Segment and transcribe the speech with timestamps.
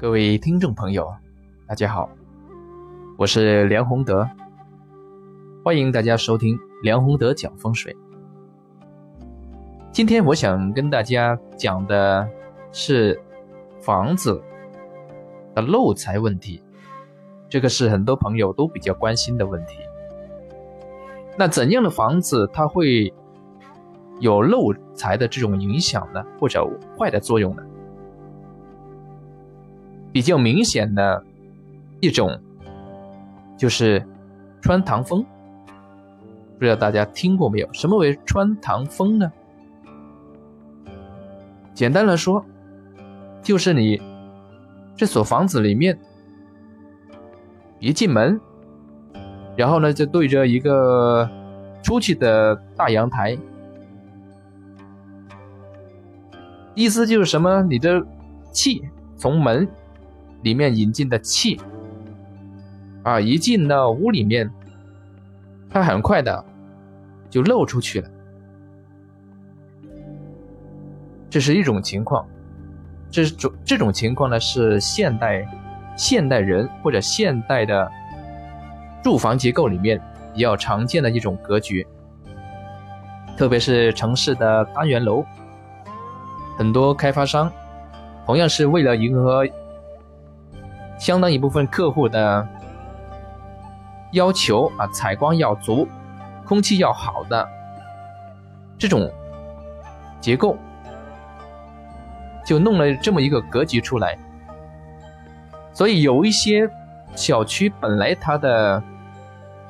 [0.00, 1.12] 各位听众朋友，
[1.66, 2.08] 大家好，
[3.16, 4.24] 我是梁宏德，
[5.64, 7.96] 欢迎大家收听梁宏德讲风水。
[9.90, 12.24] 今天我想跟大家讲的
[12.70, 13.20] 是
[13.80, 14.40] 房子
[15.52, 16.62] 的漏财问题，
[17.48, 19.78] 这个是很多朋友都比较关心的问题。
[21.36, 23.12] 那怎样的房子它会
[24.20, 26.24] 有漏财的这种影响呢？
[26.38, 26.64] 或者
[26.96, 27.64] 坏的作用呢？
[30.18, 31.22] 比较明显的
[32.00, 32.28] 一种
[33.56, 34.04] 就是
[34.60, 35.24] 穿堂风，
[36.58, 37.72] 不知道大家听过没有？
[37.72, 39.30] 什么为穿堂风呢？
[41.72, 42.44] 简单来说，
[43.44, 44.02] 就是你
[44.96, 45.96] 这所房子里面
[47.78, 48.40] 一进门，
[49.56, 51.30] 然后呢就对着一个
[51.80, 53.38] 出去的大阳台，
[56.74, 57.62] 意思就是什么？
[57.62, 58.04] 你的
[58.50, 58.82] 气
[59.16, 59.68] 从门。
[60.42, 61.60] 里面引进的气
[63.02, 64.50] 啊，一进到屋里面，
[65.68, 66.44] 它很快的
[67.28, 68.08] 就漏出去了。
[71.28, 72.26] 这是一种情况，
[73.10, 75.46] 这种这种情况呢是现代
[75.96, 77.90] 现代人或者现代的
[79.02, 80.00] 住房结构里面
[80.32, 81.86] 比较常见的一种格局，
[83.36, 85.24] 特别是城市的单元楼，
[86.56, 87.50] 很多开发商
[88.24, 89.44] 同样是为了迎合。
[90.98, 92.46] 相当一部分客户的
[94.12, 95.86] 要求啊，采光要足，
[96.44, 97.48] 空气要好的
[98.76, 99.10] 这种
[100.20, 100.56] 结构，
[102.44, 104.18] 就弄了这么一个格局出来。
[105.72, 106.68] 所以有一些
[107.14, 108.82] 小区本来它的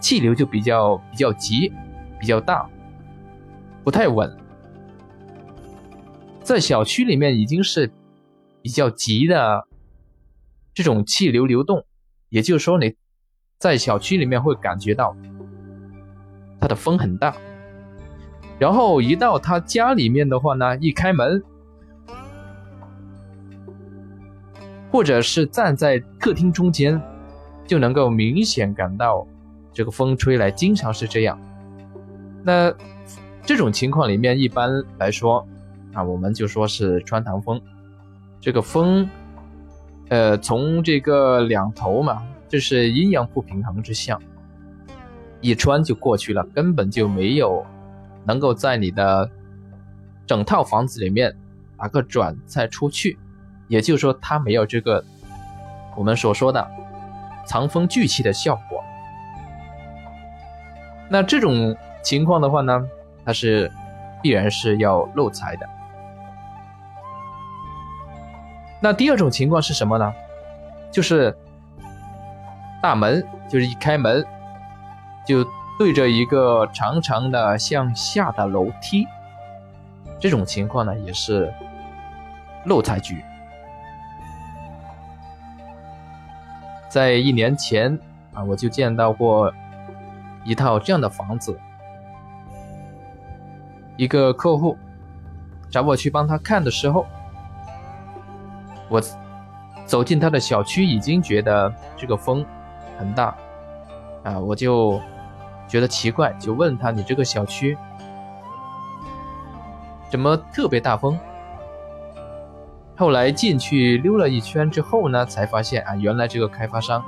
[0.00, 1.70] 气流就比较比较急、
[2.18, 2.66] 比较大，
[3.84, 4.34] 不太稳，
[6.42, 7.90] 在小区里面已经是
[8.62, 9.66] 比较急的。
[10.72, 11.84] 这种气流流动，
[12.28, 12.94] 也就是说你
[13.58, 15.16] 在小区里面会感觉到
[16.60, 17.36] 它的风很大，
[18.58, 21.42] 然后一到他家里面的话呢，一开门，
[24.90, 27.00] 或者是站在客厅中间，
[27.66, 29.26] 就能够明显感到
[29.72, 31.38] 这个风吹来，经常是这样。
[32.44, 32.72] 那
[33.42, 35.46] 这种情况里面，一般来说
[35.92, 37.60] 啊，我们就说是穿堂风，
[38.40, 39.08] 这个风。
[40.10, 44.20] 呃，从这个两头嘛，这是阴阳不平衡之象，
[45.40, 47.64] 一穿就过去了，根本就没有
[48.24, 49.30] 能够在你的
[50.26, 51.32] 整套房子里面
[51.76, 53.16] 打个转再出去，
[53.68, 55.04] 也就是说，它没有这个
[55.96, 56.68] 我们所说的
[57.46, 58.82] 藏风聚气的效果。
[61.08, 62.84] 那这种情况的话呢，
[63.24, 63.70] 它是
[64.20, 65.68] 必然是要漏财的。
[68.82, 70.12] 那第二种情况是什么呢？
[70.90, 71.36] 就是
[72.82, 74.24] 大门，就是一开门
[75.26, 75.44] 就
[75.78, 79.06] 对着一个长长的向下的楼梯，
[80.18, 81.52] 这种情况呢也是
[82.64, 83.22] 漏财局。
[86.88, 87.98] 在一年前
[88.32, 89.52] 啊，我就见到过
[90.42, 91.60] 一套这样的房子，
[93.96, 94.76] 一个客户
[95.70, 97.06] 找我去帮他看的时候。
[98.90, 99.00] 我
[99.86, 102.44] 走进他的小区，已经觉得这个风
[102.98, 103.34] 很大
[104.24, 105.00] 啊，我就
[105.68, 107.78] 觉得奇怪，就问他：“你这个小区
[110.10, 111.16] 怎么特别大风？”
[112.98, 117.02] 后来进去溜了一圈之后呢，才发现啊，原来这个开发商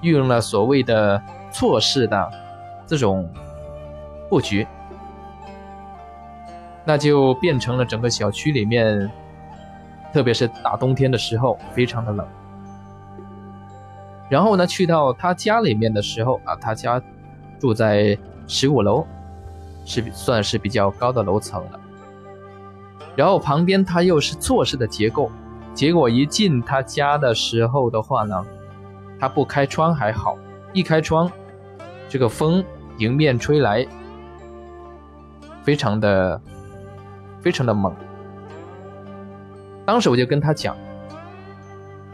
[0.00, 1.22] 运用了所谓的
[1.52, 2.30] 错式的
[2.88, 3.32] 这种
[4.28, 4.66] 布局，
[6.84, 9.08] 那就变成了整个小区里面。
[10.12, 12.26] 特别是大冬天的时候，非常的冷。
[14.28, 17.02] 然后呢，去到他家里面的时候啊，他家
[17.58, 19.06] 住在十五楼，
[19.84, 21.80] 是算是比较高的楼层了。
[23.14, 25.30] 然后旁边他又是错式的结构，
[25.74, 28.44] 结果一进他家的时候的话呢，
[29.20, 30.36] 他不开窗还好，
[30.72, 31.30] 一开窗，
[32.08, 32.64] 这个风
[32.98, 33.86] 迎面吹来，
[35.62, 36.40] 非常的
[37.42, 37.94] 非常的猛。
[39.84, 40.76] 当时我就跟他讲：“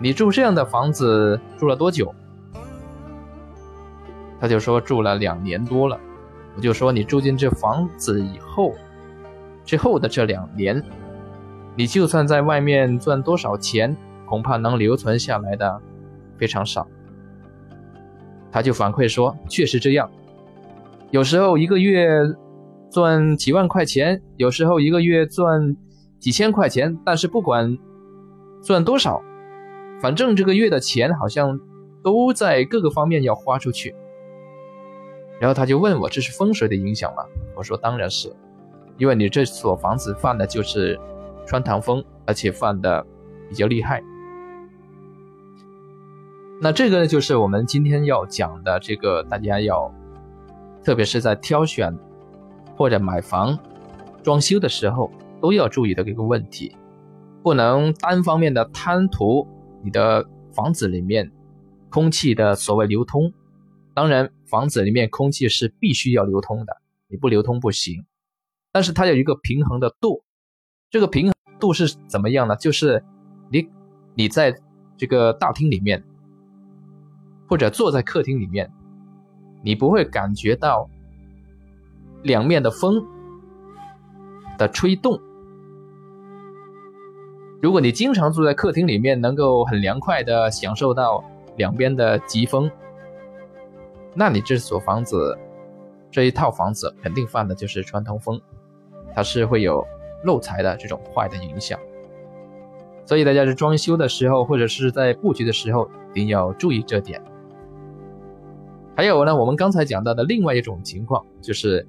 [0.00, 2.12] 你住这样的房子住了多久？”
[4.40, 5.98] 他就说住了两年多了。
[6.56, 8.72] 我就说你住进这房子以后，
[9.64, 10.82] 之后的这两年，
[11.76, 15.80] 你就算在外面赚多少钱，恐怕能留存下来的
[16.36, 16.86] 非常少。
[18.50, 20.10] 他就反馈说：“确实这样，
[21.10, 22.06] 有时候一个月
[22.90, 25.76] 赚几万块钱，有时候一个月赚……”
[26.22, 27.76] 几千块钱，但是不管
[28.62, 29.20] 赚多少，
[30.00, 31.58] 反正这个月的钱好像
[32.00, 33.92] 都在各个方面要花出去。
[35.40, 37.24] 然后他就问我：“这是风水的影响吗？”
[37.58, 38.32] 我说：“当然是，
[38.98, 40.96] 因为你这所房子犯的就是
[41.44, 43.04] 穿堂风，而且犯的
[43.48, 44.00] 比较厉害。”
[46.62, 49.92] 那这个呢，就是我们今天要讲的这个，大家要，
[50.84, 51.98] 特别是在挑选
[52.76, 53.58] 或者买房、
[54.22, 55.10] 装修的时候
[55.42, 56.74] 都要注意的一个问题，
[57.42, 59.46] 不能单方面的贪图
[59.82, 61.30] 你的房子里面
[61.90, 63.30] 空气的所谓流通。
[63.92, 68.06] 当然，房子里面空气是必须要流通的，你不流通不行。
[68.70, 70.22] 但是它有一个平衡的度，
[70.88, 72.56] 这个平衡度是怎么样呢？
[72.56, 73.04] 就是
[73.50, 73.68] 你
[74.14, 74.56] 你在
[74.96, 76.02] 这个大厅里面。
[77.48, 78.72] 或者坐在客厅里面，
[79.62, 80.88] 你不会感觉到
[82.22, 83.04] 两面的风
[84.56, 85.20] 的吹动。
[87.62, 91.22] 如果你经常住在客厅里面，能够很凉快的享受到
[91.56, 92.68] 两边的疾风，
[94.14, 95.38] 那你这所房子
[96.10, 98.40] 这一套房子肯定犯的就是穿堂风，
[99.14, 99.86] 它是会有
[100.24, 101.78] 漏财的这种坏的影响。
[103.06, 107.22] 所以大家在装修的时候，或者是在布局的时候，一定要注意这点。
[108.96, 111.86] 还有呢，我们刚才讲到的另外一种情况，就是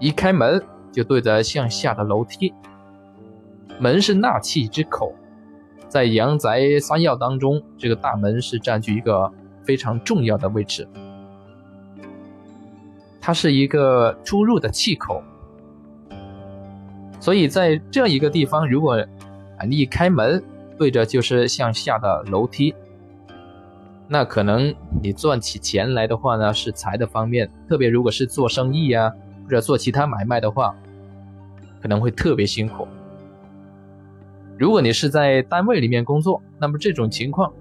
[0.00, 0.60] 一开门
[0.90, 2.52] 就对着向下的楼梯。
[3.78, 5.14] 门是纳气之口，
[5.88, 9.30] 在阳宅三要当中，这个大门是占据一个
[9.62, 10.88] 非常重要的位置。
[13.20, 15.22] 它是一个出入的气口，
[17.18, 19.04] 所以在这样一个地方，如果
[19.66, 20.42] 你一开门
[20.76, 22.74] 对着就是向下的楼梯。
[24.06, 29.10] 那可能你赚起钱来的话呢，是财的方面，特别如果是做生意啊，
[29.44, 30.76] 或者做其他买卖的话，
[31.80, 32.86] 可能会特别辛苦。
[34.58, 37.52] 如果你是在单位里面工作，那么这种情况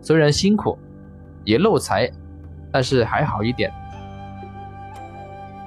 [0.00, 0.78] 虽然辛苦，
[1.44, 2.10] 也漏财，
[2.72, 3.72] 但是还好一点。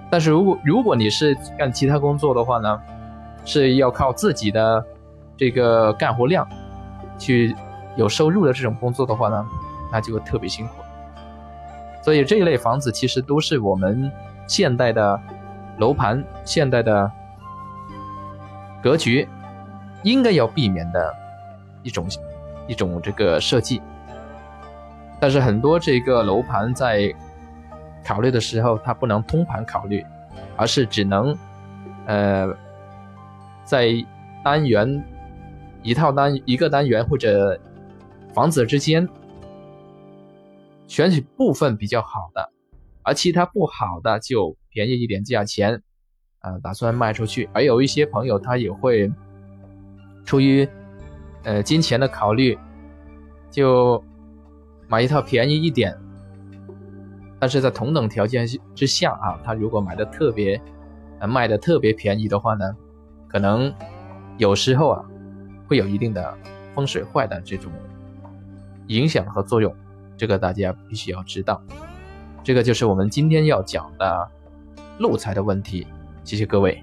[0.10, 2.82] 但是如果如果你是干其他工作的话呢，
[3.46, 4.84] 是要靠自己的
[5.38, 6.48] 这个干活量
[7.18, 7.56] 去
[7.96, 9.46] 有收入的这种工作的话呢？
[9.94, 10.76] 那就特别辛苦，
[12.02, 14.10] 所以这一类房子其实都是我们
[14.48, 15.20] 现代的
[15.80, 17.12] 楼盘、现代的
[18.82, 19.28] 格局
[20.04, 21.16] 应该要避免的
[21.84, 22.08] 一种
[22.68, 23.82] 一种这个设计。
[25.20, 27.14] 但是很多这个楼盘在
[28.04, 30.04] 考虑的时候，它不能通盘考虑，
[30.58, 31.38] 而是只能
[32.08, 32.52] 呃
[33.64, 33.94] 在
[34.44, 35.04] 单元
[35.84, 37.60] 一套单一个单元或者
[38.34, 39.08] 房子之间。
[40.88, 42.52] 选取部分比较好的，
[43.02, 45.82] 而其他不好的就便宜一点价钱，
[46.40, 47.50] 啊，打算卖出去。
[47.54, 49.10] 而有一些朋友他也会
[50.32, 50.66] 出于
[51.44, 52.58] 呃金钱的考虑，
[53.50, 54.02] 就
[54.88, 55.94] 买一套便宜一点，
[57.38, 60.58] 但是在同等条件之下啊，他如果买的特别
[61.28, 62.74] 卖的特别便宜的话呢，
[63.28, 63.74] 可能
[64.38, 65.04] 有时候啊
[65.68, 66.34] 会有一定的
[66.74, 67.70] 风水坏的这种
[68.88, 69.76] 影响和作用。
[70.16, 71.62] 这个大家必须要知道，
[72.42, 74.32] 这个就是我们今天要讲的
[74.98, 75.86] 漏财的问题。
[76.24, 76.82] 谢谢各位。